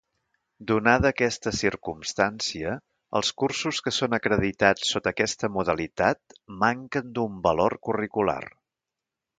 [0.69, 2.71] Donada aquesta circumstància,
[3.21, 8.41] els cursos que són acreditats sota aquesta modalitat manquen d'un valor curricular.